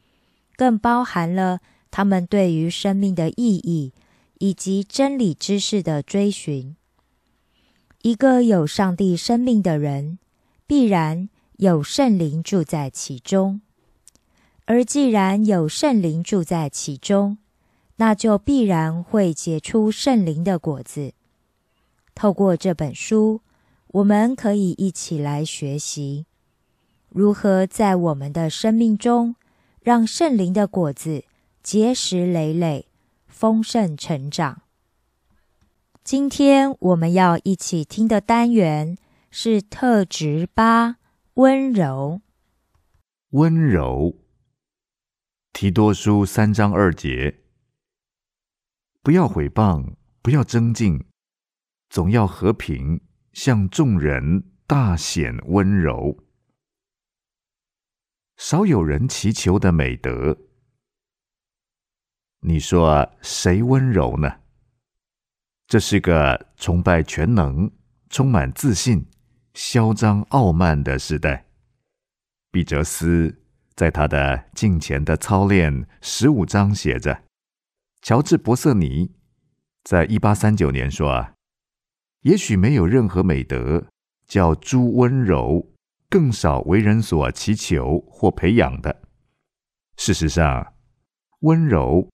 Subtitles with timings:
[0.61, 3.93] 更包含了他们对于生命的意义
[4.37, 6.75] 以及真理知识的追寻。
[8.03, 10.19] 一个有上帝生命的人，
[10.67, 13.61] 必然有圣灵住在其中，
[14.65, 17.39] 而既然有圣灵住在其中，
[17.95, 21.13] 那就必然会结出圣灵的果子。
[22.13, 23.41] 透过这本书，
[23.87, 26.27] 我们可以一起来学习
[27.09, 29.35] 如何在我们的生命中
[29.83, 31.25] 让圣灵的果子
[31.63, 32.87] 结实累累、
[33.27, 34.61] 丰盛成长。
[36.03, 38.95] 今天我们要一起听的单元
[39.31, 40.97] 是特质八：
[41.33, 42.21] 温柔。
[43.31, 44.17] 温柔。
[45.51, 47.39] 提多书三章二节。
[49.01, 51.03] 不要毁谤，不要争竞，
[51.89, 53.01] 总要和平，
[53.33, 56.20] 向众人大显温柔。
[58.43, 60.35] 少有人祈求的美德，
[62.39, 64.39] 你说谁温柔呢？
[65.67, 67.69] 这是个崇拜全能、
[68.09, 69.05] 充满自信、
[69.53, 71.45] 嚣张傲慢的时代。
[72.51, 73.43] 毕哲斯
[73.75, 77.21] 在他的《敬前的操练》十五章写着。
[78.01, 79.11] 乔治·伯瑟尼
[79.83, 81.35] 在一八三九年说：“啊，
[82.21, 83.85] 也许没有任何美德
[84.25, 85.71] 叫猪温柔，
[86.11, 89.01] 更少为人所祈求或培养的。
[89.95, 90.73] 事实上，
[91.39, 92.09] 温柔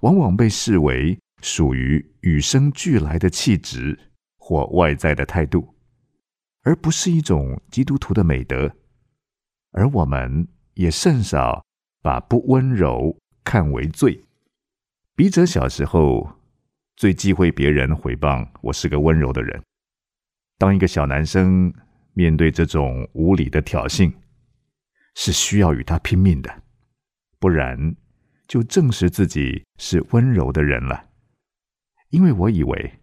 [0.00, 3.98] 往往被视为属于与生俱来的气质
[4.36, 5.74] 或外在的态度，
[6.60, 8.70] 而不是一种基督徒的美德。
[9.70, 11.64] 而我们也甚少
[12.02, 14.22] 把不温柔看为罪。”
[15.16, 16.30] 笔者小时候
[16.96, 19.62] 最忌讳别人诽谤我是个温柔的人。
[20.58, 21.72] 当一个小男生
[22.14, 24.12] 面对这种无理的挑衅，
[25.14, 26.62] 是需要与他拼命的，
[27.38, 27.96] 不然
[28.46, 31.08] 就证实自己是温柔的人了，
[32.10, 33.00] 因为我以为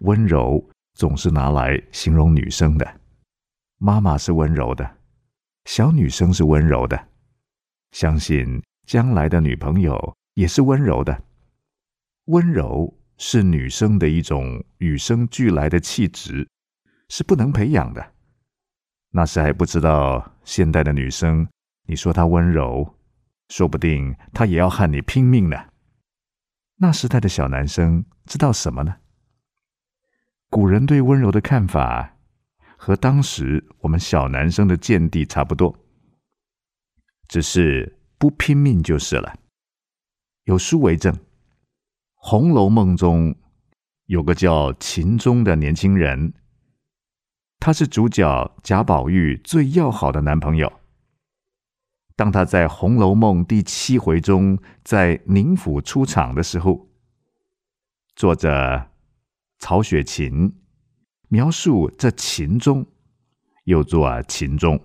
[0.00, 3.00] 温柔总是拿来形容女生的，
[3.78, 4.96] 妈妈是温柔的，
[5.64, 7.08] 小女生是温柔的，
[7.92, 11.22] 相信将来的女朋友也是温柔的。
[12.26, 16.48] 温柔是女生的一种与生俱来的气质，
[17.08, 18.12] 是不能培养的。
[19.10, 21.48] 那时还不知道现代的女生，
[21.86, 22.96] 你说她温柔。
[23.48, 25.56] 说不定她也要和你拼命呢。
[26.76, 28.96] 那时代的小男生知道什么呢？
[30.48, 32.16] 古人对温柔的看法
[32.76, 35.76] 和当时我们小男生的见地差不多，
[37.26, 39.34] 只是不拼命就是了。
[40.44, 41.12] 有书为证，
[42.14, 43.34] 《红楼梦》中
[44.06, 46.32] 有个叫秦钟的年轻人，
[47.60, 50.80] 他是主角贾宝玉最要好的男朋友。
[52.16, 56.88] 当他在《红楼梦》第七回中在宁府出场的时候，
[58.16, 58.90] 作者
[59.58, 60.58] 曹雪芹
[61.28, 62.86] 描述这秦钟，
[63.64, 64.82] 又作秦钟，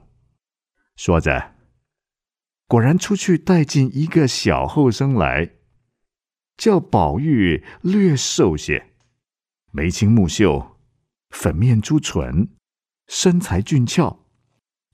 [0.98, 1.56] 说着，
[2.68, 5.52] 果然出去带进一个小后生来，
[6.58, 8.94] 叫宝玉略瘦些，
[9.72, 10.78] 眉清目秀，
[11.30, 12.50] 粉面朱唇，
[13.08, 14.26] 身材俊俏，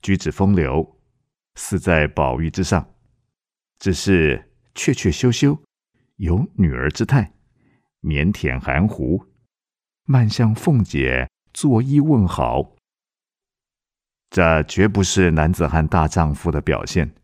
[0.00, 0.98] 举止风流。
[1.54, 2.94] 似在宝玉之上，
[3.78, 5.62] 只是怯怯羞羞，
[6.16, 7.34] 有女儿之态，
[8.00, 9.26] 腼腆含糊，
[10.04, 12.74] 慢向凤姐作揖问好。
[14.30, 17.14] 这绝不是男子汉大丈夫的表现。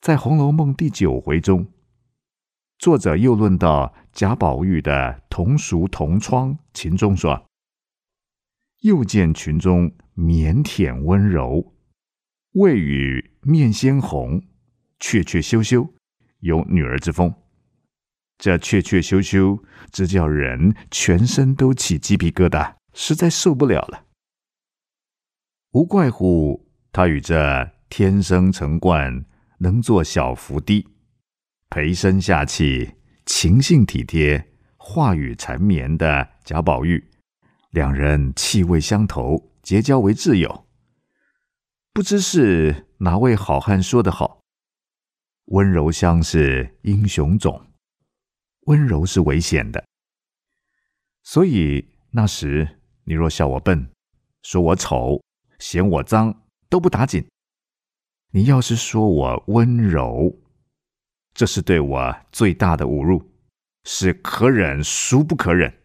[0.00, 1.66] 在《红楼梦》第九回中，
[2.78, 7.44] 作者又论到贾宝玉的同属同窗秦钟，说
[8.80, 11.74] ：“又见群中腼腆温柔。”
[12.52, 14.42] 未语面先红，
[14.98, 15.94] 怯怯羞羞，
[16.40, 17.32] 有女儿之风。
[18.38, 24.04] 这怯怯羞羞，直叫人全身都起鸡皮疙瘩，实在受不了了。
[25.72, 29.24] 无怪乎他与这天生成惯、
[29.58, 30.88] 能做小伏低、
[31.68, 32.94] 陪身下气、
[33.26, 37.07] 情性体贴、话语缠绵的贾宝玉，
[37.78, 40.66] 两人气味相投，结交为挚友。
[41.92, 44.42] 不知是哪位好汉说得好
[45.46, 47.70] ：“温柔乡是英雄种，
[48.62, 49.84] 温柔是危险的。
[51.22, 53.88] 所以那时你若笑我笨，
[54.42, 55.22] 说我丑，
[55.60, 57.22] 嫌我脏，都不打紧；
[58.32, 60.36] 你要是说我温柔，
[61.32, 63.30] 这是对我最大的侮辱，
[63.84, 65.77] 是可忍孰不可忍。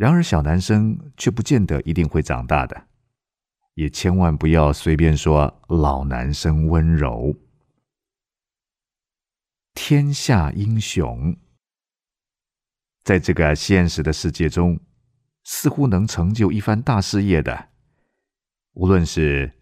[0.00, 2.86] 然而小男生却不见得一定会长大的。”
[3.76, 7.36] 也千万不要随便说老男生温柔。
[9.74, 11.36] 天下英雄，
[13.04, 14.80] 在这个现实的世界中，
[15.44, 17.68] 似乎能成就一番大事业的，
[18.72, 19.52] 无论是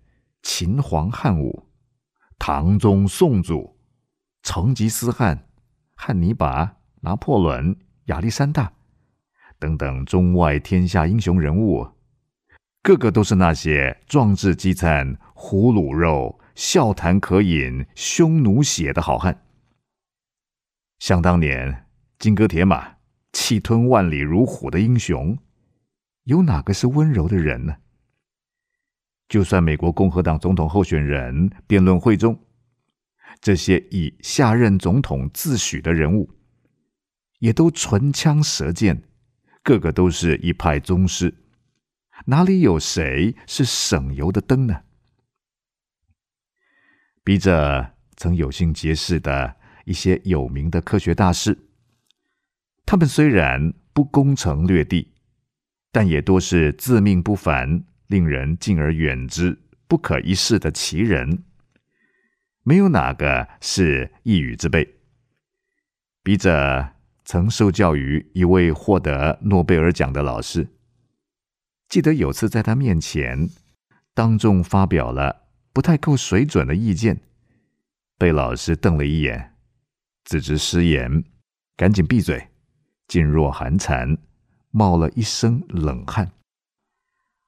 [0.43, 1.65] 秦皇汉武、
[2.39, 3.77] 唐宗宋祖、
[4.45, 5.49] 成吉思汗、
[5.97, 8.73] 汉尼拔、拿破仑、亚历山大
[9.59, 11.89] 等等中外天下英雄人物。
[12.83, 19.45] 个个都是那些壮志饥餐、胡虏肉、笑谈渴饮、匈奴血的好汉。
[20.99, 21.87] 想当年，
[22.19, 22.97] 金戈铁马、
[23.33, 25.37] 气吞万里如虎的英雄，
[26.25, 27.77] 有哪个是温柔的人呢？
[29.29, 32.39] 就算美国共和党总统候选人辩论会中，
[33.41, 36.31] 这些以下任总统自诩的人物，
[37.41, 39.03] 也都唇枪舌剑，
[39.69, 41.35] 个个都是一派宗师。
[42.25, 44.81] 哪里有谁是省油的灯呢？
[47.23, 51.69] 笔者曾有幸结识的一些有名的科学大师，
[52.87, 55.13] 他们虽然不攻城略地，
[55.93, 61.45] 但也多是自命不凡、令人敬而远之、不可一世的奇人，
[62.63, 64.97] 没有哪个是一语之辈。
[66.23, 66.95] 笔者
[67.29, 70.67] 曾受教于一位获得诺贝尔奖的老师。
[71.87, 73.51] 记得有次在他面前
[74.15, 77.21] 当众发表了不太够水准的意见，
[78.17, 79.55] 被老师瞪了一眼，
[80.25, 81.23] 自知失言，
[81.77, 82.49] 赶紧闭嘴，
[83.09, 84.17] 噤若寒蝉，
[84.71, 86.33] 冒了一身冷汗。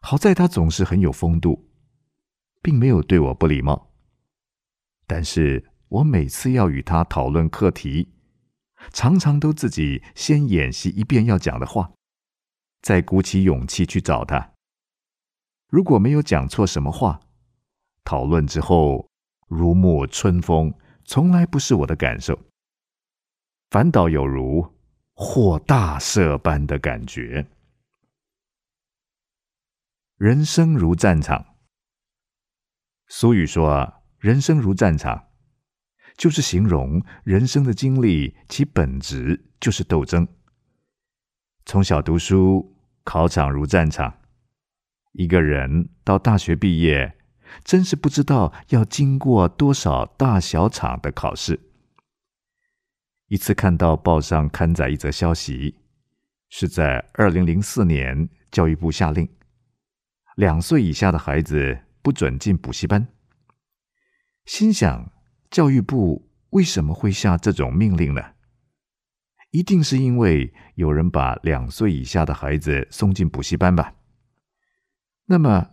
[0.00, 1.70] 好在他总是很有风度，
[2.60, 3.94] 并没有对我不礼貌。
[5.06, 8.12] 但是我每次要与他讨论课题，
[8.92, 11.92] 常常都自己先演习一遍要讲的话。
[12.82, 14.52] 再鼓起勇气去找他。
[15.68, 17.20] 如果没有讲错什么话，
[18.04, 19.08] 讨论之后
[19.46, 22.40] 如沐春风，从来不是我的感受，
[23.70, 24.75] 反倒有如
[25.14, 27.46] 获大赦般的感觉。
[30.16, 31.56] 人生如战场，
[33.08, 35.28] 俗语说：“人生如战场”，
[36.20, 40.28] 就是形容人生的经历，其本质就是斗争。
[41.64, 44.12] 从小读书，考场如战场；
[45.12, 47.16] 一个人到大学毕业。
[47.64, 51.58] 真是不知道要经过多少大小场的考试。
[53.28, 55.74] 一次看到报上刊载一则消息，
[56.50, 59.26] 是在二零零四年，教育部下令，
[60.36, 63.08] 两岁以下的孩子不准进补习班。
[64.44, 65.10] 心想，
[65.50, 68.23] 教育部为什么会下这种命令呢？
[69.50, 73.95] 一定是因为有人把两岁以下的孩子送进补习班吧？
[75.26, 75.71] 那么。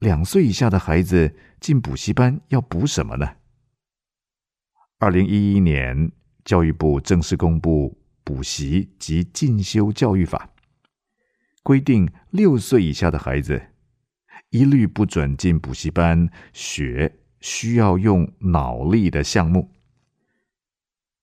[0.00, 3.36] 两岁以下的孩子进补习班要补什么呢？
[4.98, 6.10] 二零一一年，
[6.42, 10.48] 教育部正式公布《补习及进修教育法》，
[11.62, 13.60] 规定六岁以下的孩子
[14.48, 19.70] 一律不准进补习班学需要用脑力的项目。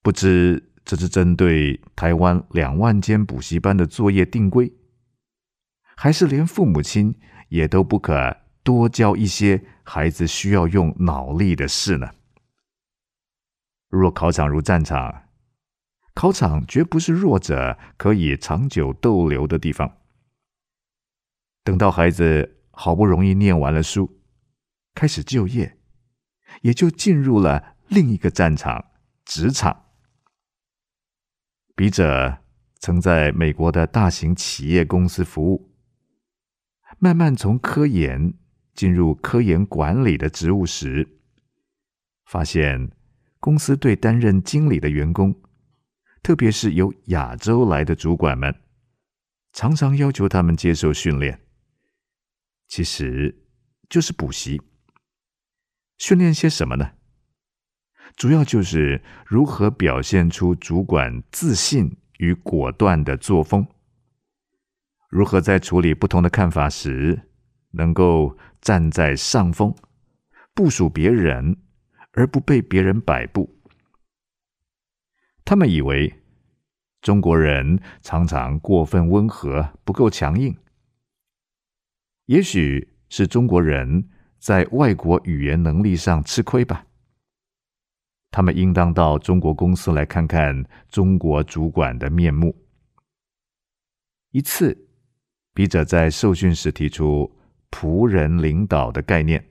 [0.01, 4.73] 不知这是针对台湾两万间补习班的作业定规，
[5.95, 7.15] 还是连父母亲
[7.49, 8.37] 也都不可？
[8.63, 12.09] 多教一些孩子需要用脑力的事呢。
[13.87, 15.29] 若考场如战场，
[16.13, 19.99] 考场绝不是弱者可以长久逗留的地方。
[21.63, 24.19] 等到孩子好不容易念完了书，
[24.93, 25.76] 开始就业，
[26.61, 28.91] 也就进入了另一个战场——
[29.25, 29.85] 职场。
[31.75, 32.37] 笔者
[32.79, 35.71] 曾在美国的大型企业公司服务，
[36.99, 38.33] 慢慢从科研。
[38.77, 41.17] 进入科研管理的职务时，
[42.25, 42.91] 发现
[43.39, 45.41] 公司对担任经理的员工，
[46.21, 48.53] 特别是由亚洲来的主管们，
[49.51, 51.41] 常常要求他们接受训练，
[52.67, 53.47] 其实
[53.89, 54.61] 就是补习。
[55.97, 56.91] 训练些什么呢？
[58.15, 63.67] 主要就是如何表现出主管自信与果断的作风，
[65.09, 67.29] 如何在处理不同的看法时，
[67.71, 68.37] 能够。
[68.59, 69.73] 站在上风，
[70.53, 71.57] 部署别人，
[72.13, 73.61] 而不被别人摆布。
[75.45, 76.21] 他们以为
[77.01, 80.57] 中国人常常过分温和，不够强硬。
[82.25, 86.85] 也许是中国人在外国语言能力上吃亏吧。
[88.31, 92.55] 他们应当到中国公司来看看中国主管的面目。
[94.31, 94.89] 一次，
[95.53, 97.37] 笔者在受训时提出。
[97.69, 99.49] 仆人领导的概念，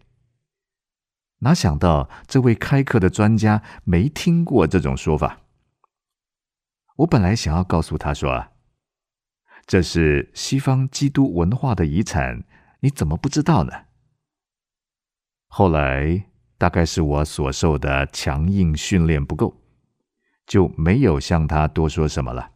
[1.41, 5.43] 哪想到这位开课的专家没听过这种说法。
[6.97, 8.49] 我本来想要告诉他说
[9.67, 12.43] ：“这是西方基督文化的遗产，
[12.81, 13.73] 你怎么不知道呢？”
[15.59, 16.23] 后来
[16.59, 19.59] 大概是我所受的强硬训练不够，
[20.47, 22.51] 就没有向他多说什么了。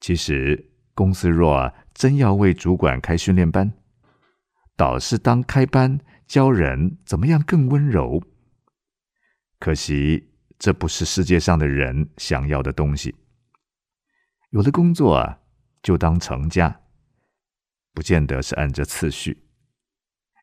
[0.00, 3.70] 其实公司若真要为主管开训练班，
[4.78, 8.22] 倒是当开班教人怎么样更温柔，
[9.58, 13.14] 可惜这不是世界上的人想要的东西。
[14.48, 15.36] 有的工作，
[15.82, 16.80] 就当成家，
[17.92, 19.51] 不见得是按着次序。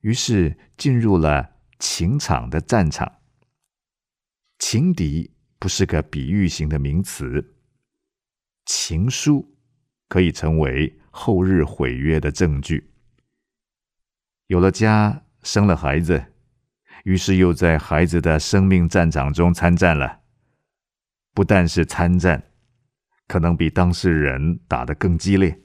[0.01, 3.19] 于是进入了情场的战场。
[4.57, 7.55] 情敌不是个比喻型的名词，
[8.65, 9.57] 情书
[10.07, 12.91] 可以成为后日毁约的证据。
[14.47, 16.33] 有了家，生了孩子，
[17.03, 20.21] 于是又在孩子的生命战场中参战了。
[21.33, 22.51] 不但是参战，
[23.27, 25.61] 可能比当事人打得更激烈。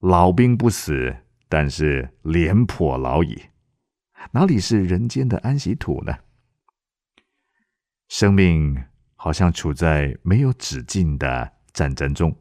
[0.00, 1.16] 老兵不死，
[1.48, 3.40] 但是廉颇老矣，
[4.32, 6.12] 哪里是人间的安息土呢？
[8.08, 8.84] 生命
[9.14, 12.36] 好像处在没有止境的战争中。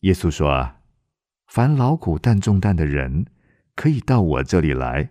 [0.00, 0.80] 耶稣说：“啊
[1.46, 3.26] 凡劳苦担重担的人。”
[3.78, 5.10] 可以到我这里来，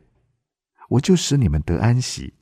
[0.90, 2.34] 我就使你们得安息。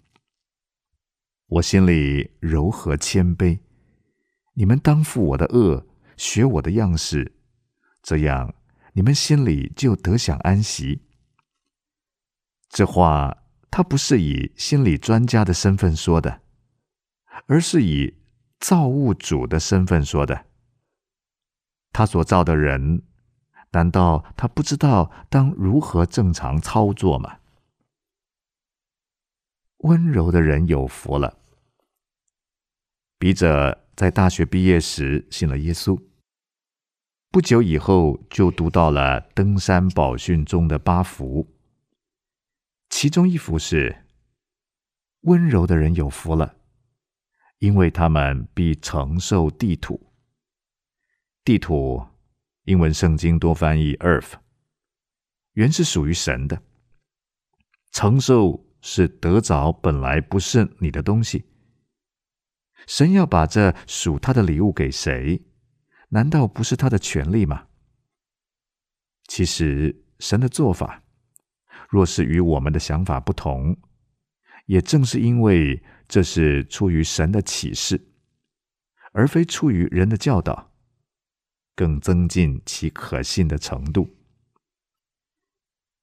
[1.45, 3.59] 我心里柔和谦卑，
[4.55, 5.85] 你们当负我的恶，
[6.17, 7.31] 学我的样式，
[8.01, 8.55] 这样
[8.95, 11.01] 你们心里就得享安息。
[12.69, 13.37] 这话
[13.69, 16.41] 他不是以心理专家的身份说的，
[17.47, 18.15] 而是以
[18.59, 20.45] 造物主的身份说的。
[21.91, 23.03] 他所造的人。
[23.71, 27.39] 难道他不知道当如何正常操作吗？
[29.79, 31.37] 温柔的人有福了。
[33.19, 36.01] 笔者在大学毕业时信了耶稣，
[37.35, 41.45] 不久以后就读到了登山宝训中的八福，
[42.87, 44.05] 其中一幅是：
[45.23, 46.55] 温柔的人有福了，
[47.59, 50.13] 因为他们必承受地土。
[51.43, 52.07] 地土，
[52.63, 54.35] 英文圣经多翻译 earth，
[55.55, 56.63] 原是属于神的。
[57.91, 61.43] 承受是得着本来不是你的东西。
[62.87, 65.43] 神要把这属他的礼物给谁？
[66.15, 67.67] 难道不是他的权利吗？
[69.27, 71.03] 其实神的做法，
[71.89, 73.75] 若是与我们的想法不同，
[74.65, 78.13] 也正是因为这是出于神的启示，
[79.11, 80.71] 而非出于人的教导，
[81.75, 84.15] 更增进其可信的程度。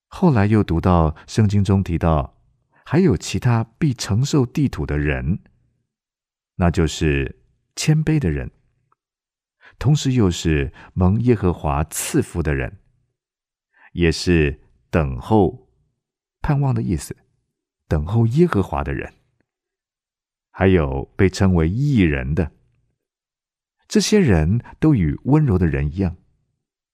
[0.09, 2.37] 后来又读到圣经中提到，
[2.85, 5.39] 还有其他必承受地土的人，
[6.57, 7.41] 那就是
[7.75, 8.51] 谦卑的人，
[9.79, 12.79] 同时又是蒙耶和华赐福的人，
[13.93, 14.61] 也是
[14.91, 15.69] 等候、
[16.41, 17.17] 盼望的意思，
[17.89, 19.13] 等候耶和华的人，
[20.51, 22.53] 还有被称为义人的，
[23.89, 26.17] 这些人都与温柔的人一样，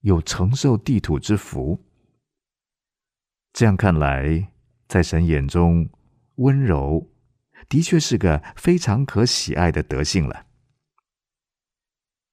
[0.00, 1.84] 有承受地土之福。
[3.52, 4.52] 这样看来，
[4.86, 5.90] 在神眼中，
[6.36, 7.10] 温柔
[7.68, 10.46] 的确是个非常可喜爱的德性了。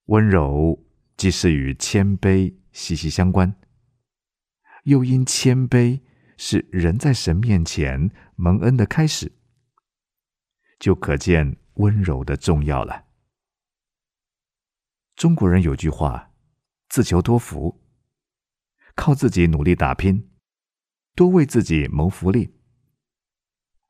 [0.06, 0.84] 温柔
[1.16, 3.58] 既是与谦卑息息相关，
[4.84, 6.00] 又因谦卑
[6.36, 9.32] 是人在神面前蒙恩的开始，
[10.78, 13.06] 就可见温柔的重要了。
[15.14, 16.32] 中国人有句话
[16.88, 17.82] ：“自求多福，
[18.94, 20.30] 靠自己努力打拼。”
[21.16, 22.54] 多为自己谋福利。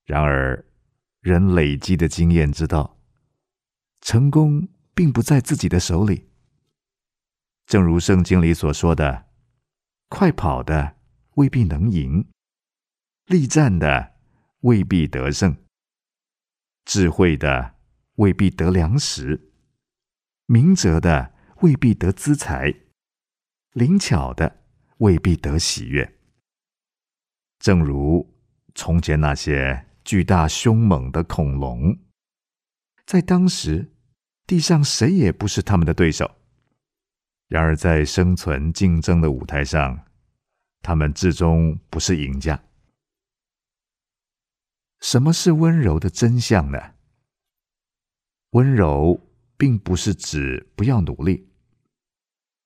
[0.04, 0.64] 然而，
[1.18, 3.00] 人累积的经验知道，
[4.00, 6.30] 成功并不在自己的手里。
[7.66, 9.26] 正如圣经里所说的
[10.08, 10.96] ：“快跑的
[11.34, 12.26] 未必能赢，
[13.26, 14.14] 力战的
[14.60, 15.54] 未必得胜，
[16.86, 17.74] 智慧的
[18.14, 19.52] 未必得粮食，
[20.46, 22.72] 明哲的未必得资财，
[23.72, 24.64] 灵巧的
[24.98, 26.18] 未必得喜悦。”
[27.60, 28.34] 正如
[28.74, 31.98] 从前那些巨大凶猛的恐龙，
[33.04, 33.92] 在当时
[34.46, 36.30] 地上谁也不是他们的对手。
[37.48, 40.04] 然而在生存竞争的舞台上，
[40.82, 42.62] 他们至终不是赢家。
[45.00, 46.94] 什么是温柔的真相呢？
[48.50, 49.20] 温柔
[49.56, 51.48] 并不是指不要努力，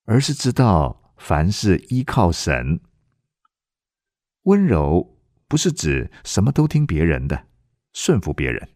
[0.05, 2.81] 而是知道凡事依靠神。
[4.45, 7.49] 温柔不是指什么都听别人的，
[7.93, 8.71] 顺服别人，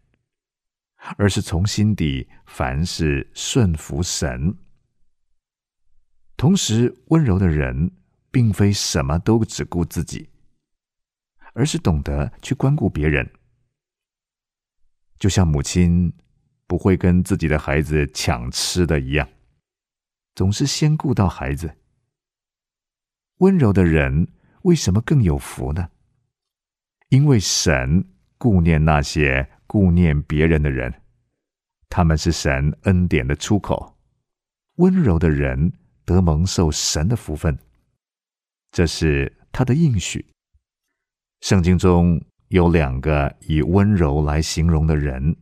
[1.17, 4.57] 而是从心底凡事顺服神。
[6.37, 7.91] 同时，温柔的人
[8.31, 10.29] 并非什么都只顾自己，
[11.53, 13.29] 而是懂得去关顾别人。
[15.17, 16.13] 就像母亲
[16.67, 19.27] 不会跟自己的孩子抢吃的一样，
[20.35, 21.75] 总是先顾到孩子。
[23.37, 24.27] 温柔的人。
[24.65, 25.91] 为什么更有福呢？
[27.09, 31.01] 因为神顾念那些顾念别人的人，
[31.89, 33.97] 他们是神恩典的出口。
[34.75, 35.73] 温柔的人
[36.03, 37.57] 得蒙受神的福分，
[38.71, 40.25] 这是他的应许。
[41.41, 45.35] 圣经中有两个以温柔来形容的人，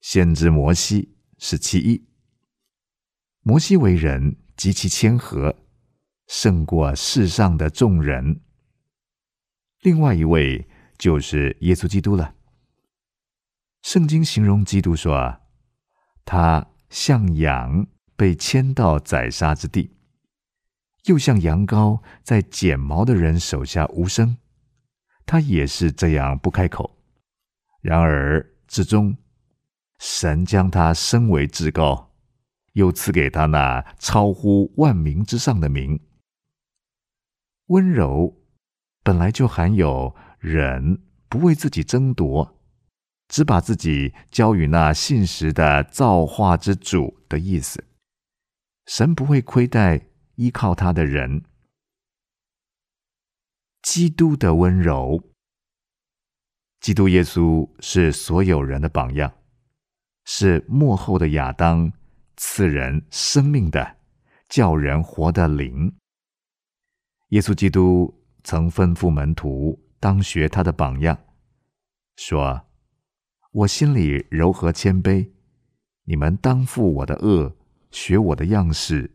[0.00, 2.04] 先知摩西是其一。
[3.42, 5.56] 摩西为人极其谦和。
[6.28, 8.40] 胜过世上的众人。
[9.82, 12.34] 另外一位就是耶稣基督了。
[13.82, 15.40] 圣经形容基督说：“啊
[16.24, 19.96] 他像羊被牵到宰杀之地，
[21.06, 24.36] 又像羊羔在剪毛的人手下无声。
[25.26, 26.98] 他也是这样不开口。
[27.80, 29.16] 然而至终，
[29.98, 32.12] 神将他升为至高，
[32.74, 36.00] 又赐给他那超乎万民之上的名。”
[37.66, 38.42] 温柔
[39.02, 42.61] 本来就含有忍，不为自己争夺，
[43.32, 47.82] 只把自己交与那信实的造化之主的意思。
[48.84, 51.42] 神不会亏待依靠他的人。
[53.80, 55.32] 基督的温柔，
[56.78, 59.32] 基督耶稣是所有人的榜样，
[60.26, 61.90] 是幕后的亚当，
[62.36, 63.96] 赐人生命的，
[64.50, 65.96] 叫人活的灵。
[67.28, 71.18] 耶稣基督曾吩咐门徒当学他的榜样，
[72.16, 72.66] 说
[73.52, 75.28] ：“我心里柔和谦卑，
[76.04, 77.54] 你们当负我的恶，
[77.90, 79.10] 学我的样式，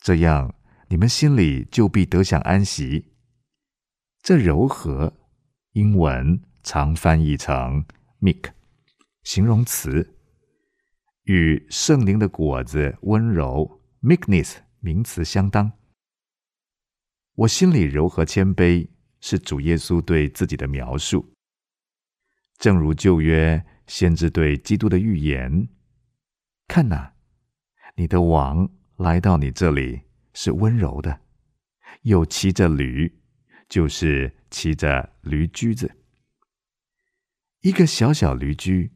[0.00, 0.52] 这样
[0.88, 3.12] 你们心里就必得享安息。
[4.22, 5.12] 这柔和，
[5.74, 7.84] 英文常翻译成
[8.20, 8.50] meek，
[9.22, 10.16] 形容词，
[11.22, 15.70] 与圣灵的果子温柔 meekness 名词相当。
[17.36, 18.88] 我心里柔和谦卑，
[19.20, 21.32] 是主耶稣对自己的描述。
[22.60, 25.68] 正如旧约先知对基督的预言
[26.68, 27.14] ：“看哪，
[27.96, 28.68] 你的王
[28.98, 30.02] 来到你这里
[30.34, 31.20] 是温柔的，
[32.02, 33.18] 又骑着驴，
[33.66, 35.96] 就是骑着驴驹子。
[37.62, 38.92] 一个小小驴驹，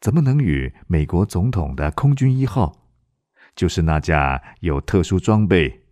[0.00, 2.88] 怎么能与美国总统的空军一号，
[3.54, 5.82] 就是那架有特殊装备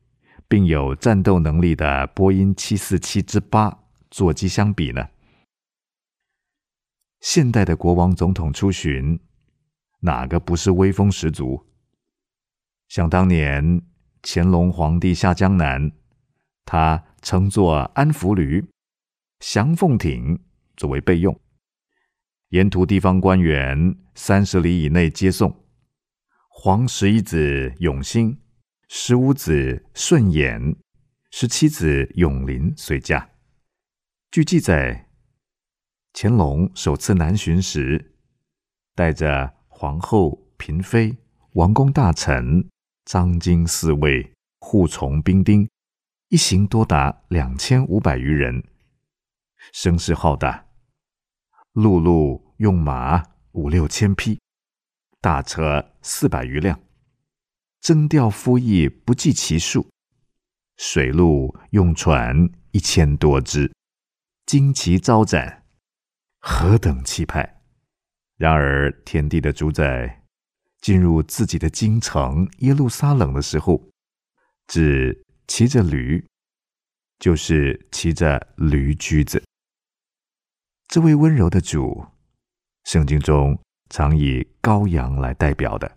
[0.49, 5.09] 并有战斗能力的波音七四七之八座机相比呢？”
[7.25, 9.19] 现代的国王总统出巡，
[10.01, 11.65] 哪个不是威风十足？
[12.89, 13.81] 想当年
[14.23, 15.91] 乾隆皇帝下江南，
[16.67, 18.63] 他乘坐安福驴、
[19.41, 20.39] 祥凤艇
[20.77, 21.41] 作为备用，
[22.51, 25.65] 沿途地方官员三十里以内接送。
[26.51, 28.39] 皇十一子永兴、
[28.89, 30.77] 十五子顺衍、
[31.31, 33.31] 十七子永林随驾。
[34.31, 35.04] 据记载。
[36.17, 38.15] 乾隆首次南巡时，
[38.95, 41.19] 带着皇后、嫔妃、
[41.55, 42.71] 王公大臣、
[43.05, 45.69] 张京四卫护从兵丁，
[46.29, 48.63] 一行多达两千五百余人，
[49.73, 50.65] 声势浩大。
[51.73, 54.41] 陆路用马五六千匹，
[55.21, 56.79] 大车四百余辆，
[57.81, 59.89] 征调夫役不计其数；
[60.77, 63.73] 水路用船一千多只，
[64.47, 65.64] 旌旗招展。
[66.47, 67.63] 何等气派！
[68.37, 70.25] 然而，天地的主宰
[70.83, 73.89] 进入自己的京城耶路撒冷的时候，
[74.67, 76.23] 只骑着驴，
[77.19, 79.43] 就是骑着驴驹子。
[80.89, 82.05] 这位温柔的主，
[82.85, 85.97] 圣经中常以羔羊来代表的，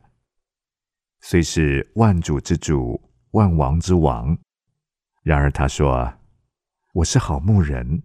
[1.19, 4.37] 虽是万主之主、万王之王，
[5.23, 6.13] 然而他说
[6.95, 8.01] ：“我是好牧人，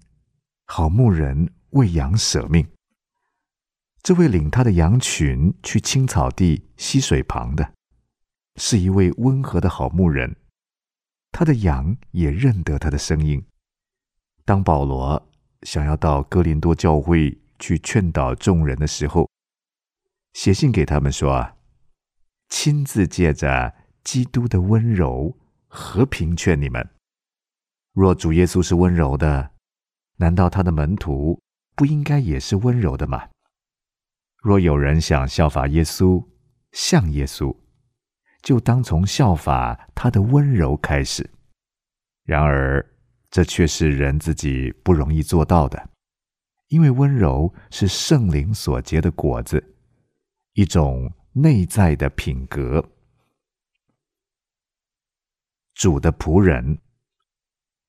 [0.67, 2.69] 好牧人。”为羊舍命，
[4.03, 7.73] 这位领他的羊群去青草地溪水旁的，
[8.57, 10.37] 是一位温和的好牧人。
[11.31, 13.43] 他的羊也认得他的声音。
[14.45, 15.31] 当保罗
[15.63, 19.31] 想要到哥林多教会去劝导众人的时候，
[20.35, 21.53] 写信给他们说：“，
[22.51, 26.87] 亲自借着基督的温柔和平劝你们。
[27.95, 29.53] 若主耶稣是温柔的，
[30.17, 31.41] 难道他的门徒？”
[31.75, 33.29] 不应该也是温柔的吗？
[34.43, 36.27] 若有人想效法耶稣，
[36.73, 37.57] 像耶稣，
[38.43, 41.31] 就当从效法他的温柔开始。
[42.25, 42.85] 然而，
[43.31, 45.91] 这却是人自己不容易做到的，
[46.69, 49.77] 因为温柔是圣灵所结的果子，
[50.53, 52.85] 一种内在的品格。
[55.75, 56.79] 主的仆人，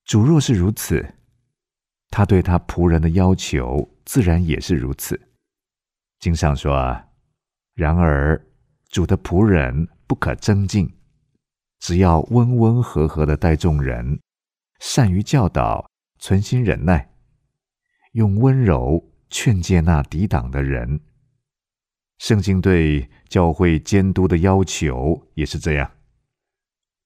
[0.05, 1.15] 主若是如此。
[2.15, 5.19] 他对他仆人的要求，自然也是如此。
[6.19, 6.95] 经上说
[7.73, 8.39] ：“然而，
[8.89, 10.93] 主的仆人不可争竞，
[11.79, 14.19] 只要温温和和的待众人，
[14.79, 17.15] 善于教导，存心忍耐，
[18.11, 21.01] 用温柔劝诫那抵挡的人。”
[22.21, 25.91] 圣经对教会监督的要求也是这样。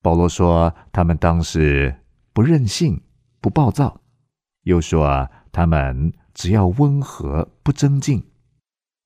[0.01, 3.01] 保罗说：“他们当时不任性，
[3.39, 4.01] 不暴躁。”
[4.67, 8.21] 又说，他们只要温和，不争竞。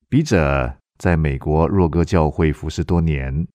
[0.08, 3.46] 笔者在美国若歌教会服侍多年，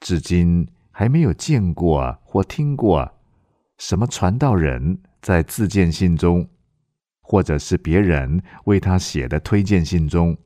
[0.00, 3.10] 至今还没有见过或听过
[3.78, 6.46] 什么传道人在自荐信中，
[7.22, 10.36] 或者是别人为他写的推荐信中，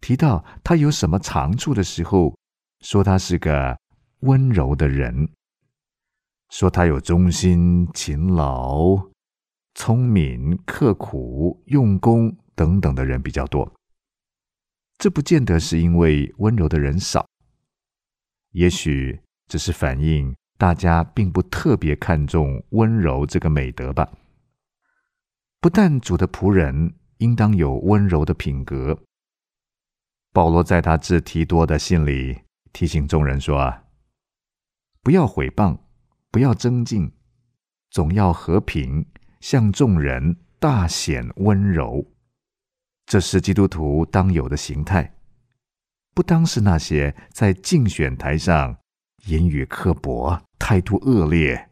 [0.00, 2.36] 提到他有什么长处的时候，
[2.80, 3.76] 说他是个
[4.20, 5.28] 温柔的人，
[6.50, 9.11] 说他有忠心、勤劳。
[9.74, 13.72] 聪明、刻苦、用功等等的人比较多，
[14.98, 17.26] 这不见得是因为温柔的人少，
[18.50, 24.12] 也许只是反映大家并不特别看重温柔这个美德吧。
[25.58, 28.98] 不但主的仆人应当有温柔的品格，
[30.32, 33.84] 保罗在他致提多的信里提醒众人说：“啊，
[35.00, 35.78] 不要毁谤，
[36.30, 37.12] 不要争竞，
[37.90, 39.06] 总要和平。”
[39.42, 42.06] 向众人大显温柔，
[43.06, 45.16] 这是基督徒当有的形态，
[46.14, 48.78] 不当是那些在竞选台上
[49.26, 51.70] 言语刻薄、态度恶劣，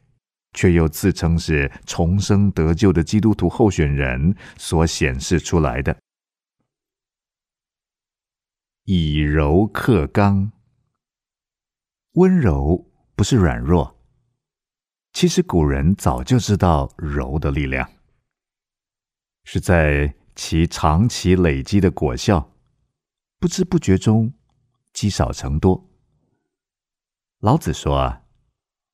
[0.52, 5.96] 却又自称是重生得救的基督徒候选人所显示出来的。
[8.83, 10.50] 以柔克刚，
[12.14, 13.99] 温柔不是软弱。
[15.12, 17.90] 其实古人早就知道柔的力量，
[19.44, 22.52] 是在其长期累积的果效，
[23.38, 24.32] 不知不觉中
[24.92, 25.90] 积少成多。
[27.40, 28.22] 老子说：“啊，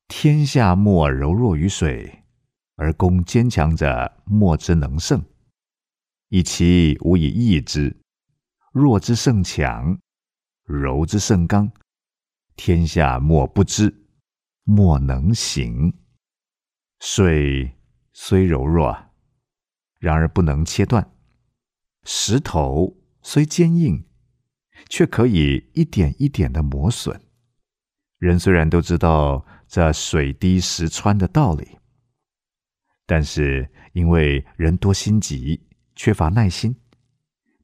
[0.07, 2.23] 天下莫柔弱于水，
[2.75, 5.23] 而攻坚强者莫之能胜。
[6.29, 7.95] 以其无以易之。
[8.73, 9.97] 弱之胜强，
[10.63, 11.71] 柔之胜刚。
[12.55, 14.07] 天下莫不知，
[14.63, 15.93] 莫能行。”
[16.99, 17.77] 水
[18.11, 19.11] 虽柔弱，
[19.99, 21.03] 然而不能切断；
[22.03, 24.05] 石头虽坚硬，
[24.89, 27.21] 却可以一点一点的磨损。
[28.17, 31.77] 人虽然都知道这水滴石穿的道理，
[33.05, 36.75] 但是因为人多心急，缺乏耐心，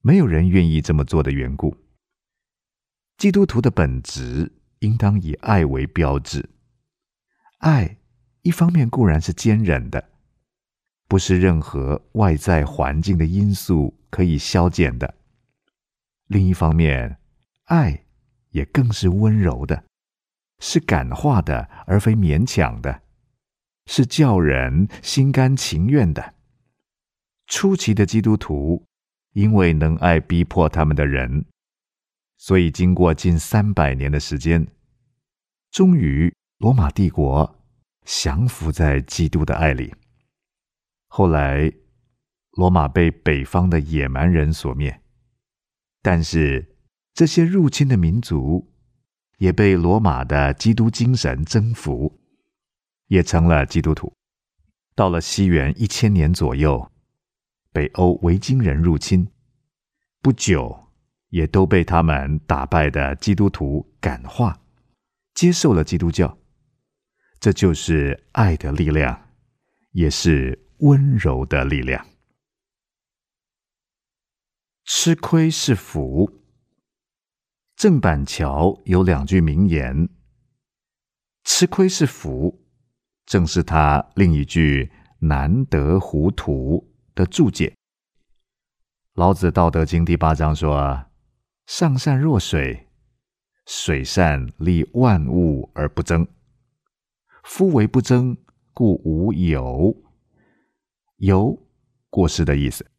[0.01, 1.75] 没有人愿意这么做的缘故。
[3.17, 6.51] 基督徒的本质应当以爱为标志，
[7.57, 7.97] 爱。
[8.43, 10.09] 一方面固然是坚忍的，
[11.07, 15.07] 不是任何外在环境的因素可以消减的；
[16.27, 17.17] 另一方面，
[17.65, 18.03] 爱
[18.49, 19.85] 也更是温柔的，
[20.59, 23.03] 是感化的，而非勉强的，
[23.85, 26.33] 是叫人心甘情愿的。
[27.47, 28.83] 初期的基督徒
[29.31, 31.45] 因为能爱逼迫他们的人，
[32.37, 34.67] 所以经过近三百年的时间，
[35.71, 37.62] 终于罗马帝国。
[38.05, 39.93] 降服在基督的爱里。
[41.07, 41.71] 后来，
[42.51, 45.01] 罗马被北方的野蛮人所灭，
[46.01, 46.75] 但是
[47.13, 48.71] 这些入侵的民族
[49.37, 52.19] 也被罗马的基督精神征服，
[53.07, 54.13] 也成了基督徒。
[54.95, 56.91] 到了西元一千年左右，
[57.71, 59.27] 北欧维京人入侵，
[60.21, 60.89] 不久
[61.29, 64.61] 也都被他们打败的基督徒感化，
[65.33, 66.37] 接受了基督教。
[67.43, 69.27] 这就是爱的力量，
[69.91, 72.07] 也是温柔的力量。
[74.85, 76.41] 吃亏是福。
[77.75, 80.07] 郑板桥有两句名言
[81.43, 82.63] ：“吃亏是福”，
[83.27, 87.75] 正是他另一句“难得糊涂”的注解。
[89.15, 91.07] 老子《道德经》第八章说
[91.67, 92.87] ：“上善若水，
[93.65, 96.25] 水善利万物而不争。”
[97.43, 98.35] 夫为不争，
[98.73, 99.95] 故无有。
[101.17, 101.67] 有
[102.09, 102.89] 过失的意思。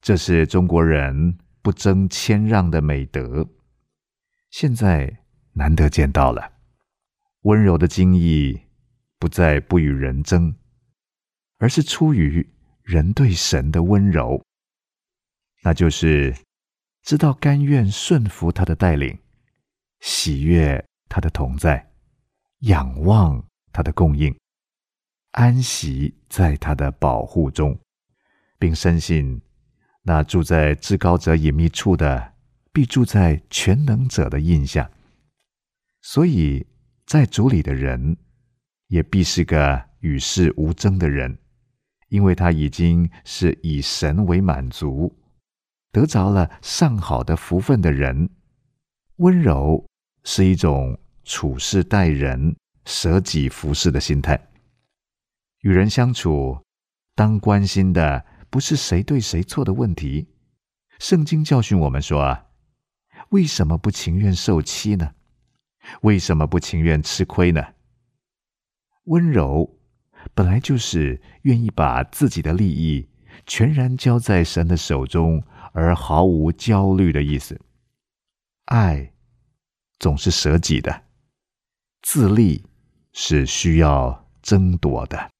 [0.00, 3.48] 这是中国人不争谦让的美德，
[4.50, 6.52] 现在难得见到了。
[7.42, 8.60] 温柔的精义，
[9.18, 10.54] 不再不与人争，
[11.58, 12.46] 而是出于
[12.82, 14.44] 人对神的温柔，
[15.62, 16.34] 那就是
[17.02, 19.18] 知道甘愿顺服他的带领，
[20.00, 21.93] 喜悦他的同在。
[22.64, 24.34] 仰望他的供应，
[25.32, 27.78] 安息在他的保护中，
[28.58, 29.42] 并深信
[30.02, 32.32] 那住在至高者隐秘处的，
[32.72, 34.90] 必住在全能者的印象。
[36.00, 36.66] 所以，
[37.04, 38.16] 在主里的人，
[38.88, 41.36] 也必是个与世无争的人，
[42.08, 45.14] 因为他已经是以神为满足，
[45.92, 48.30] 得着了上好的福分的人。
[49.16, 49.84] 温柔
[50.22, 50.98] 是一种。
[51.24, 54.50] 处事待人，舍己服侍的心态。
[55.60, 56.60] 与人相处，
[57.14, 60.28] 当关心的不是谁对谁错的问题。
[60.98, 62.46] 圣经教训我们说：
[63.30, 65.14] 为什么不情愿受欺呢？
[66.02, 67.62] 为什么不情愿吃亏呢？
[69.04, 69.78] 温柔
[70.34, 73.08] 本来就是愿意把自己的利益
[73.46, 77.60] 全然交在神的手中，而毫无焦虑的意思。
[78.66, 79.12] 爱
[79.98, 81.04] 总是舍己的。
[82.04, 82.62] 自立
[83.14, 85.30] 是需要争夺的，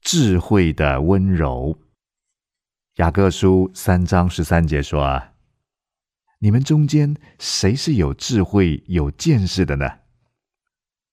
[0.00, 1.76] 智慧的温柔。
[2.94, 5.34] 雅各书三章十三节说：“啊，
[6.38, 9.98] 你们中间谁是有智慧、有见识的呢？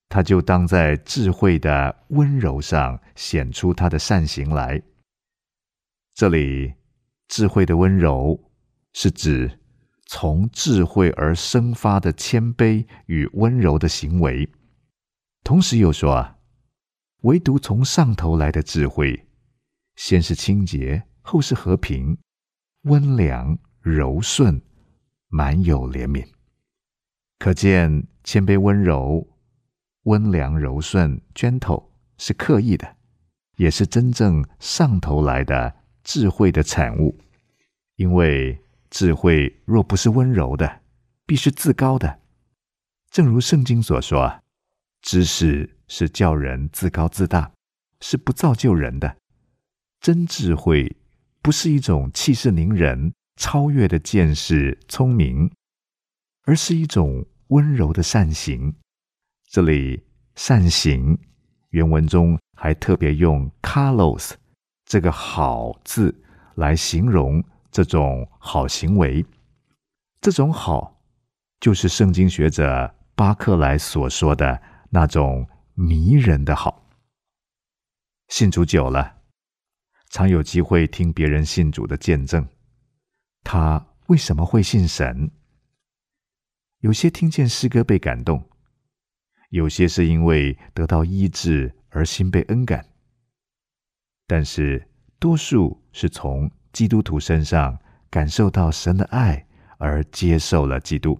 [0.08, 4.82] 他就当在智慧的温柔上显出他的善行来。”
[6.14, 6.76] 这里，
[7.28, 8.52] 智慧的温柔
[8.94, 9.58] 是指。
[10.14, 14.52] 从智慧而生发的谦卑与温柔的行为，
[15.42, 16.36] 同时又说啊，
[17.22, 19.26] 唯独从上头来的智慧，
[19.96, 22.18] 先是清洁，后是和平、
[22.82, 24.62] 温良、柔顺，
[25.30, 26.28] 满有怜悯。
[27.40, 29.26] 可见谦卑、温柔、
[30.04, 31.86] 温良、柔顺、gentle
[32.18, 32.98] 是刻意的，
[33.56, 37.18] 也是真正上头来的智慧的产物。
[37.96, 40.82] 因为智慧若不是温柔的，
[41.26, 42.20] 必是自高的。
[43.10, 44.44] 正如圣经所说
[45.02, 47.52] ：“知识是叫人自高自大，
[48.02, 49.18] 是不造就人的。
[50.00, 50.96] 真智慧
[51.42, 55.52] 不是一种气势凌人、超越的见识、聪明，
[56.44, 58.74] 而是一种。”温柔的善行，
[59.50, 61.20] 这里“善行”
[61.72, 64.36] 原文中还特别用 “carlos”
[64.86, 66.24] 这个“好”字
[66.56, 69.26] 来形容这种好行为。
[70.20, 71.02] 这种好，
[71.60, 76.86] 就是圣经学者巴克莱所说的那种迷人的好。
[78.28, 79.18] 信主久了，
[80.10, 82.48] 常有机会听别人信主的见证，
[83.44, 85.32] 他为什么会信神？
[86.80, 88.50] 有些听见诗歌被感动，
[89.50, 92.86] 有些是因为得到医治而心被恩感，
[94.28, 94.88] 但是
[95.20, 97.80] 多数是从基督徒身上
[98.10, 101.20] 感受到神的爱而接受了基督。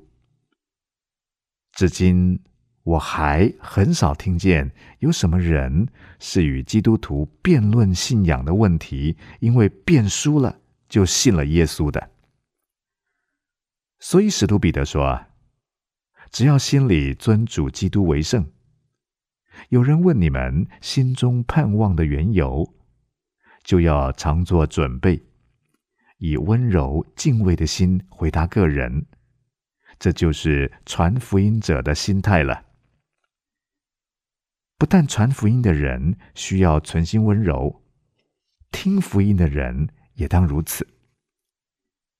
[1.74, 2.40] 至今
[2.84, 5.88] 我还很少听见有什么人
[6.20, 10.60] 是与基督徒辩论信仰的问题，因为辩输了
[10.90, 12.12] 就信了耶稣的。
[14.00, 15.26] 所以使徒彼得说。
[16.32, 18.50] 只要心里尊主基督为圣，
[19.68, 22.74] 有人问你们心中盼望的缘由，
[23.66, 25.22] 就要常做准备，
[26.22, 29.08] 以温柔敬畏的心回答个人。
[29.98, 32.64] 这就是传福音者的心态了。
[34.78, 37.84] 不但传福音的人需要存心温柔，
[38.72, 40.88] 听福音的人也当如此。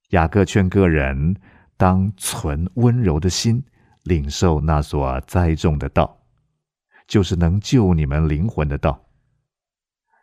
[0.10, 1.40] 雅各劝个人
[1.78, 3.64] 当存温柔的心。
[4.06, 6.24] 领受那所栽种的道，
[7.06, 9.06] 就是能救你们灵魂的道。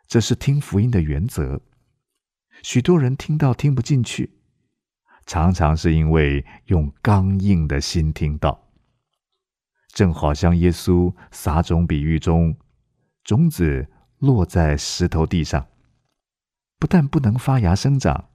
[0.05, 1.61] 这是听福音的原则。
[2.61, 4.37] 许多人听到听不进去，
[5.25, 8.67] 常常是因为用刚硬的心听到。
[9.87, 12.57] 正好像耶稣撒种比喻中，
[13.23, 13.87] 种子
[14.19, 15.67] 落在石头地上，
[16.77, 18.29] 不但不能发芽生长，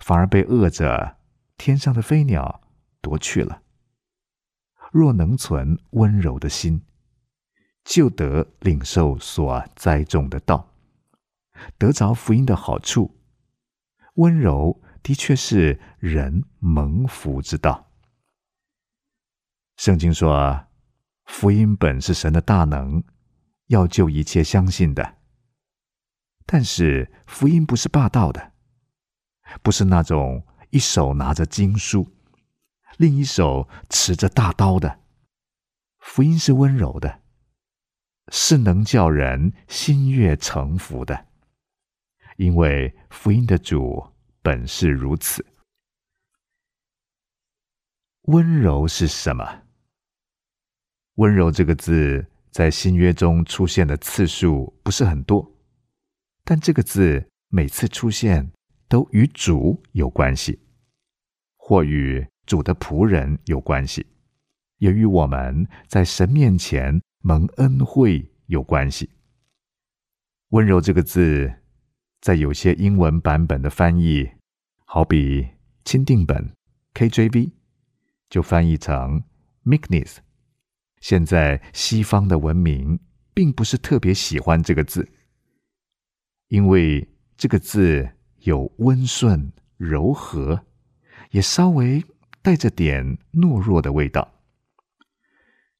[0.00, 1.16] 反而被饿着
[1.56, 2.60] 天上的飞鸟
[3.00, 3.62] 夺去了。
[4.92, 6.82] 若能存温柔的心，
[7.84, 10.72] 就得领受所栽种的道，
[11.78, 13.12] 得着福音的好处。
[14.16, 17.90] 温柔的确是人蒙福之道。
[19.76, 20.66] 圣经说，
[21.24, 23.02] 福音本是神的大能，
[23.66, 25.16] 要救一切相信的。
[26.44, 28.52] 但是福音不是霸道的，
[29.62, 32.12] 不是那种一手拿着经书。
[32.96, 35.00] 另一手持着大刀的
[35.98, 37.20] 福音是温柔的，
[38.32, 41.26] 是能叫人心悦诚服的，
[42.36, 44.06] 因为福音的主
[44.42, 45.44] 本是如此。
[48.22, 49.62] 温柔是什么？
[51.14, 55.54] 温柔这个字在新约中出现的次数不是很多，
[56.44, 58.52] 但这个字每次出现
[58.88, 60.58] 都与主有关系，
[61.56, 62.26] 或与。
[62.46, 64.06] 主的仆人有关系，
[64.78, 69.10] 也与我们在神面前蒙恩惠有关系。
[70.50, 71.52] 温柔这个字，
[72.20, 74.30] 在有些英文版本的翻译，
[74.84, 75.48] 好比
[75.84, 76.52] 钦定本
[76.94, 77.52] KJV，
[78.28, 79.22] 就翻译成
[79.64, 80.16] meekness。
[81.00, 82.98] 现在西方的文明
[83.32, 85.08] 并不是特别喜欢这个字，
[86.48, 88.10] 因为这个字
[88.40, 90.66] 有温顺、柔和，
[91.30, 92.04] 也稍微。
[92.42, 94.40] 带着点懦弱的味道，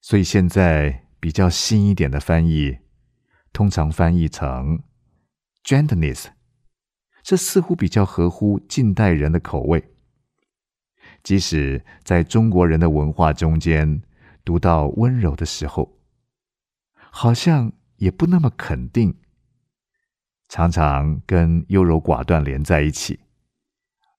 [0.00, 2.78] 所以现在比较新一点的翻译，
[3.52, 4.82] 通常翻译成
[5.66, 6.28] “gentleness”，
[7.22, 9.92] 这似乎比较合乎近代人的口味。
[11.22, 14.00] 即使在中国人的文化中间，
[14.44, 15.98] 读到温柔的时候，
[16.94, 19.16] 好像也不那么肯定，
[20.48, 23.18] 常常跟优柔寡断连在一起。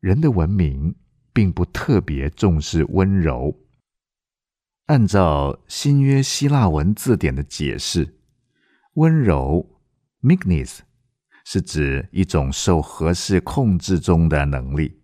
[0.01, 0.93] 人的文明。
[1.37, 3.55] 并不特别重视温柔。
[4.87, 8.17] 按照新约希腊文字典的解释，
[8.93, 9.79] 温柔
[10.23, 10.79] （meekness）
[11.49, 14.99] 是指一种受合适控制中的能力，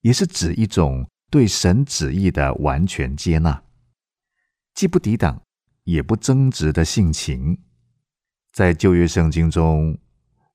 [0.00, 3.62] 也是指一种对神旨意的完全接纳，
[4.72, 5.42] 既不抵挡
[5.84, 7.58] 也不争执的性情。
[8.54, 9.98] 在旧约圣经中，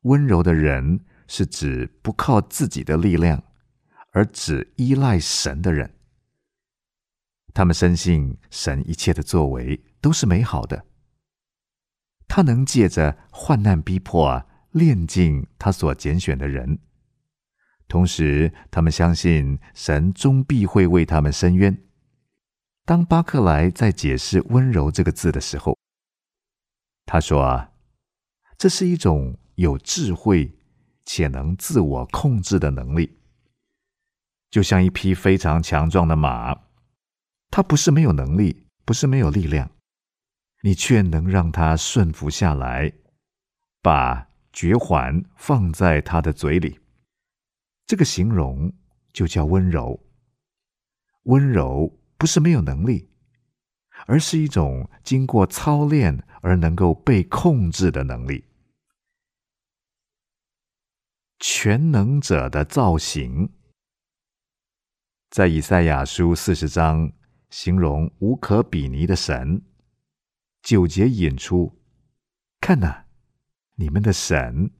[0.01, 3.43] 温柔的人是指不靠自己的力量，
[4.11, 5.99] 而只依赖神的人。
[7.53, 10.87] 他们深信神一切的作为都是美好的，
[12.27, 16.79] 他能借着患难逼迫啊，炼尽他所拣选的人。
[17.87, 21.81] 同时，他们相信神终必会为他们伸冤。
[22.83, 25.77] 当巴克莱在解释“温柔”这个字的时候，
[27.05, 27.71] 他说：“啊，
[28.57, 30.57] 这是一种有智慧
[31.05, 33.17] 且能自我控制的能力，
[34.51, 36.53] 就像一匹非常强壮的马，
[37.49, 39.71] 它不是没有能力，不是没有力量，
[40.63, 42.91] 你却能让它顺服下来，
[43.81, 46.79] 把绝环放在他的嘴里。
[47.85, 48.73] 这个形容
[49.13, 50.03] 就叫温柔。
[51.25, 53.07] 温柔不是没有能力。”
[54.07, 58.43] 而是一种经过操练而能够被控制的能力。
[61.39, 63.49] 全能者的造型，
[65.29, 67.11] 在以赛亚书四十章
[67.49, 69.63] 形容无可比拟的神。
[70.61, 71.79] 九节引出
[72.59, 73.04] ：“看呐，
[73.75, 74.71] 你们的神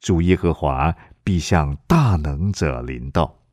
[0.00, 3.44] 主耶和华必向大能者临到。”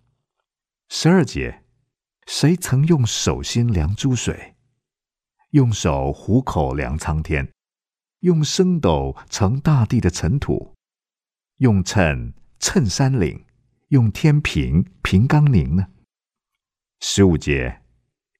[0.89, 1.63] 十二节
[2.27, 4.55] ：“谁曾用手心量诸水？”
[5.51, 7.51] 用手虎口量苍天，
[8.19, 10.75] 用升斗盛大地的尘土，
[11.57, 13.45] 用秤称山岭，
[13.87, 15.87] 用天平平冈宁呢？
[16.99, 17.81] 十五节，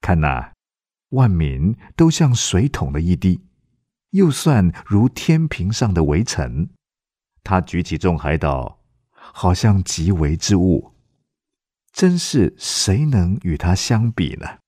[0.02, 0.54] 看那
[1.10, 3.42] 万民都像水桶的一滴，
[4.12, 6.70] 又算如天平上的微尘。
[7.44, 8.82] 他举起众海岛，
[9.12, 10.94] 好像极为之物，
[11.92, 14.60] 真是谁能与他相比呢？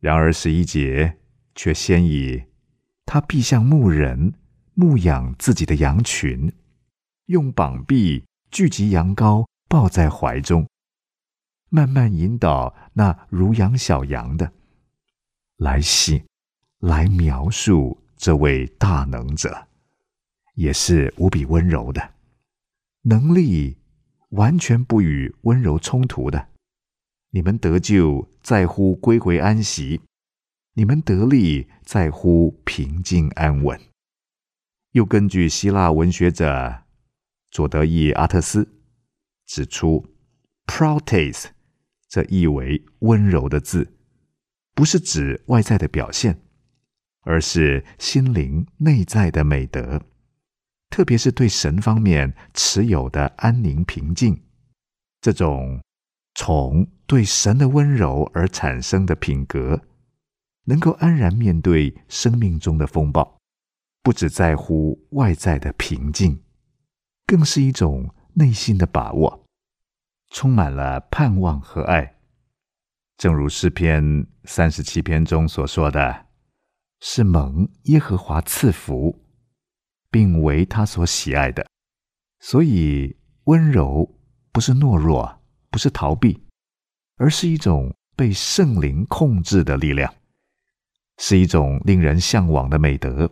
[0.00, 1.16] 然而十一节。
[1.52, 2.44] 却先以
[3.04, 4.34] 他必像牧人
[4.72, 6.50] 牧养自己的羊群，
[7.26, 10.66] 用膀臂聚集羊羔，抱在怀中，
[11.68, 14.52] 慢慢引导那如养小羊的
[15.56, 16.24] 来信，
[16.78, 19.66] 来描述这位大能者，
[20.54, 22.12] 也是无比温柔的
[23.00, 23.78] 能力，
[24.32, 26.48] 完全不与温柔冲突的。
[27.30, 30.02] 你们得救在乎归回安息。
[30.74, 33.80] 你们得力在乎平静安稳。
[34.92, 36.82] 又根据希腊文学者
[37.50, 38.68] 佐德意阿特斯
[39.46, 40.06] 指出
[40.66, 41.48] p r o t e s
[42.06, 43.94] 这意为温柔的字，
[44.74, 46.38] 不是指外在的表现，
[47.30, 50.02] 而是心灵内在的美德，
[50.90, 54.42] 特别是对神方面持有的安宁平静。
[55.20, 55.80] 这种
[56.34, 59.82] 从对神的温柔而产生的品格。
[60.64, 63.38] 能够安然面对生命中的风暴，
[64.02, 66.42] 不只在乎外在的平静，
[67.26, 69.44] 更是一种内心的把握，
[70.30, 72.14] 充满了盼望和爱。
[73.16, 76.26] 正如诗篇三十七篇中所说的
[77.00, 79.24] ：“是蒙耶和华赐福，
[80.10, 81.66] 并为他所喜爱的。”
[82.40, 84.18] 所以，温柔
[84.52, 86.46] 不是懦弱，不是逃避，
[87.16, 90.14] 而是一种被圣灵控制的力量。
[91.18, 93.30] 是一种令人向往的美德。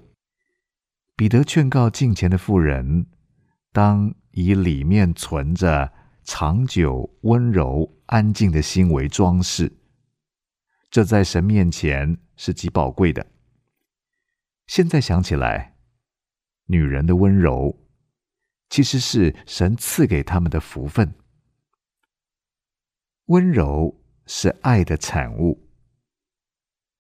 [1.17, 3.07] 彼得劝告近前的妇人，
[3.73, 5.91] 当以里面存着
[6.23, 9.75] 长久温柔安静的心为装饰，
[10.91, 13.27] 这在神面前是极宝贵的。
[14.69, 15.77] 现在想起来，
[16.67, 17.75] 女人的温柔
[18.69, 21.15] 其实是神赐给他们的福分。
[23.29, 25.67] 温柔是爱的产物。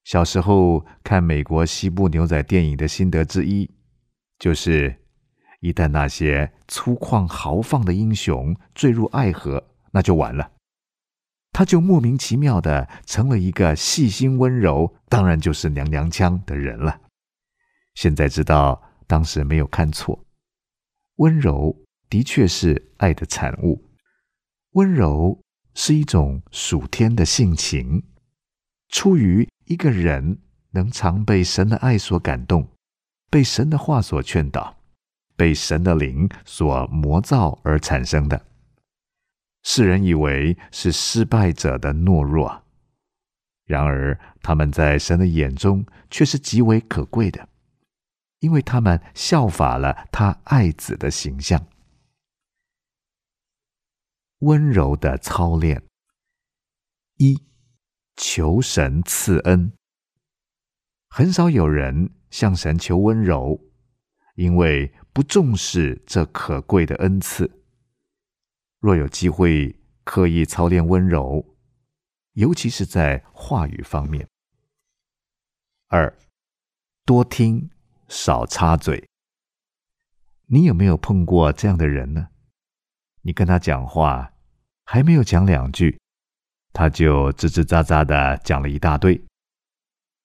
[0.02, 3.70] 小时候看美国西部牛仔电影的心得之一，
[4.38, 5.04] 就是
[5.60, 10.52] 一旦那些粗犷豪放的英雄坠入爱河，那就完了，
[11.52, 17.02] 他就莫名其妙的成了一个细心温柔，当然就是娘娘腔的人了。
[17.98, 20.24] 现在知道当时没有看错，
[21.16, 21.76] 温柔
[22.08, 23.90] 的确是爱的产物，
[24.74, 25.42] 温柔
[25.74, 28.04] 是一种属天的性情，
[28.88, 29.48] 出于。
[29.64, 30.38] 一个人
[30.70, 32.70] 能常被神的爱所感动，
[33.28, 34.78] 被神的话所劝导，
[35.34, 38.46] 被神的灵所磨造而产生的，
[39.64, 42.62] 世人以为是失败者的懦弱，
[43.66, 47.48] 然而他们在神的眼中却是极为可贵的，
[48.40, 51.66] 因为他们效法了他爱子的形象，
[54.38, 55.82] 温柔的操练
[57.16, 57.46] 一。
[58.20, 59.72] 求神赐恩，
[61.08, 63.64] 很少有人向神求温柔，
[64.34, 67.62] 因为不重视这可贵的恩赐，
[68.80, 71.56] 若有机会刻意操练温柔，
[72.32, 74.28] 尤其是在话语方面。
[75.86, 76.18] 二，
[77.04, 77.70] 多听
[78.08, 79.08] 少插嘴。
[80.46, 82.28] 你有没有碰过这样的人呢？
[83.22, 84.32] 你跟他讲话，
[84.84, 86.00] 还没有讲两句，
[86.72, 89.22] 他就吱吱喳喳的讲了一大堆，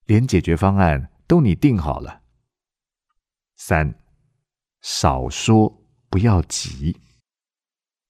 [0.05, 2.21] 连解决方案都你定好了。
[3.57, 3.93] 三，
[4.81, 6.97] 少说，不要急。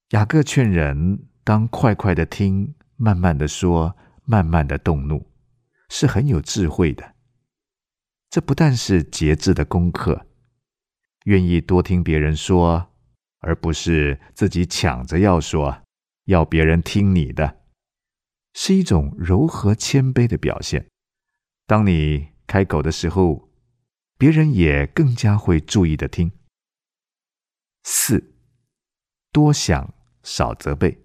[0.10, 3.96] 雅各劝人当快快的听，慢慢的说，
[4.26, 5.26] 慢慢的动怒，
[5.90, 7.13] 是很有智慧的。
[8.34, 10.26] 这不但是节制的功课，
[11.26, 12.92] 愿意多听别人说，
[13.42, 15.84] 而不是自己抢着要说，
[16.24, 17.62] 要别人听你的，
[18.56, 20.88] 是一种柔和谦卑的表现。
[21.68, 23.52] 当你开口的时候，
[24.18, 26.32] 别人也更加会注意的听。
[27.84, 28.34] 四，
[29.32, 29.94] 多想。
[30.24, 31.04] 少责备，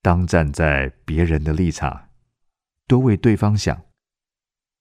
[0.00, 2.10] 当站在别人的立场，
[2.86, 3.82] 多为对方想。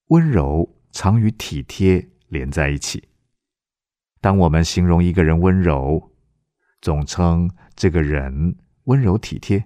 [0.10, 3.10] 温柔常与体贴连在一起。
[4.22, 6.12] 当我们形容一个人温柔，
[6.82, 9.64] 总称这个人温柔体贴。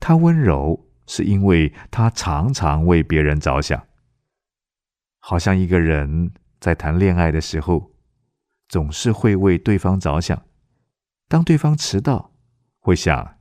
[0.00, 3.86] 他温柔是因为他常常为别人着想，
[5.20, 7.92] 好像一个人在谈恋爱的时候，
[8.68, 10.44] 总是会为对方着想。
[11.28, 12.32] 当对方迟到，
[12.80, 13.38] 会想，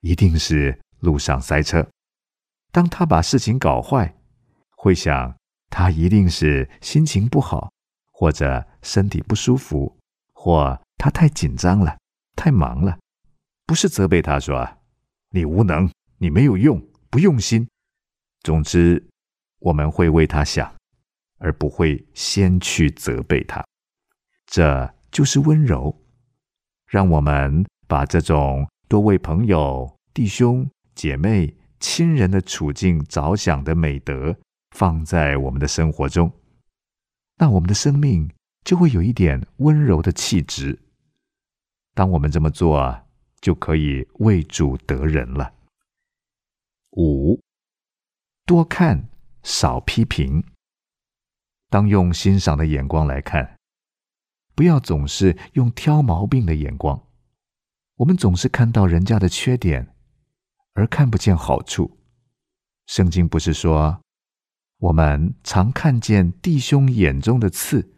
[0.00, 1.86] 一定是路上塞车。
[2.72, 4.16] 当他把事情搞坏，
[4.70, 5.36] 会想
[5.70, 7.70] 他一定是心情不好，
[8.10, 9.96] 或者身体不舒服，
[10.32, 11.96] 或他太紧张了，
[12.34, 12.98] 太忙了。
[13.66, 14.68] 不是责备他说
[15.30, 17.68] 你无能，你没有用，不用心。
[18.42, 19.04] 总之，
[19.58, 20.74] 我们会为他想，
[21.38, 23.64] 而不会先去责备他。
[24.46, 26.02] 这就是温柔，
[26.86, 28.66] 让我们把这种。
[28.88, 30.64] 多为朋友、弟兄、
[30.94, 34.36] 姐妹、亲人的处境着想的美德，
[34.76, 36.30] 放在我们的生活中，
[37.36, 38.30] 那我们的生命
[38.62, 40.78] 就会有一点温柔的气质。
[41.94, 43.06] 当我们这么做，
[43.40, 45.50] 就可以为主得人了。
[46.90, 47.40] 五，
[48.44, 49.08] 多看
[49.42, 50.44] 少批评，
[51.70, 53.56] 当用欣赏的眼光来看，
[54.54, 57.02] 不要总是用挑毛病的眼光。
[57.94, 59.94] 我们总是看到人家的缺点，
[60.74, 61.98] 而看不见好处。
[62.86, 64.02] 圣经不是说，
[64.78, 67.94] 我们常看见弟兄眼中的刺，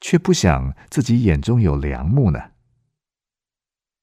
[0.00, 2.52] 却不想自己眼中有良木呢？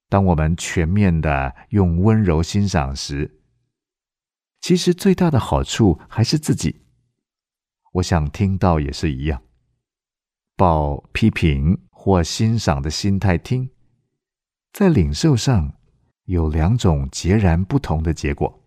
[0.08, 3.40] 当我们全面的用温柔欣赏时，
[4.60, 6.82] 其实最大的好处还是自己。
[7.92, 9.42] 我想听到也是一样，
[10.56, 13.70] 抱批评或欣赏的心态听。
[14.72, 15.74] 在领受上
[16.24, 18.64] 有两种截然不同的结果。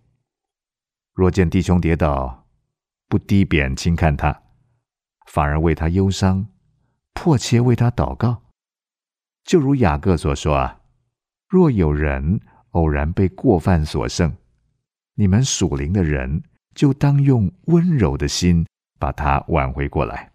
[1.13, 2.44] 若见弟兄跌倒，
[3.07, 4.43] 不低贬轻看他，
[5.27, 6.47] 反而为他忧伤，
[7.13, 8.43] 迫切为他祷告，
[9.43, 10.81] 就如雅各所说啊：
[11.47, 12.41] 若有人
[12.71, 14.35] 偶然被过犯所胜，
[15.13, 16.43] 你们属灵的人
[16.73, 18.65] 就当用温柔的心
[18.99, 20.31] 把他挽回过来。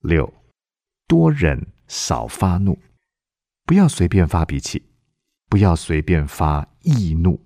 [0.00, 0.32] 六，
[1.06, 2.78] 多忍少发怒。
[3.66, 4.82] 不要随便发脾气，
[5.48, 7.40] 不要随便发易怒。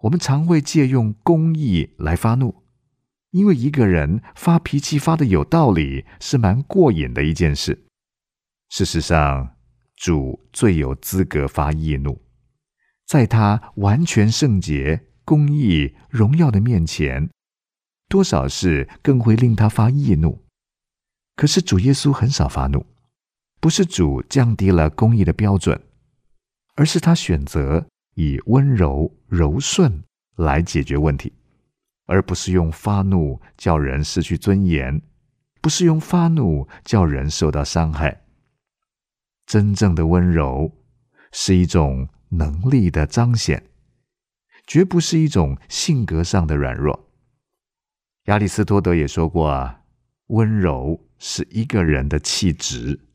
[0.00, 2.59] 我们常会借用公义来发怒，
[3.30, 7.86] 因为一个人发脾气发的有道理，是蛮过瘾的一件事。
[8.68, 9.56] 事实上，
[9.96, 12.20] 主最有资格发易怒，
[13.06, 17.30] 在他完全圣洁、公义、荣耀的面前，
[18.08, 20.44] 多少事更会令他发易怒。
[21.36, 22.86] 可是主耶稣很少发怒。
[23.62, 25.78] 不是主降低了公义的标准，
[26.76, 30.02] 而是他选择以温柔柔顺
[30.36, 31.30] 来解决问题，
[32.10, 35.00] 而不是用发怒叫人失去尊严，
[35.60, 38.24] 不是用发怒叫人受到伤害。
[39.46, 40.72] 真正的温柔
[41.30, 43.70] 是一种能力的彰显，
[44.66, 47.08] 绝不是一种性格上的软弱。
[48.24, 49.82] 亚里士多德也说过啊，
[50.26, 53.06] 温柔是一个人的气质。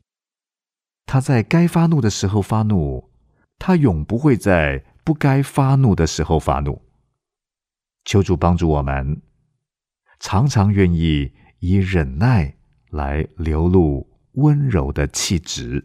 [1.04, 3.10] 他在该发怒的时候发怒，
[3.58, 6.85] 他永不会在不该发怒的时候发怒。
[8.06, 9.20] 求主帮助我们，
[10.20, 12.56] 常常愿意以忍耐
[12.88, 15.84] 来流露温柔的气质。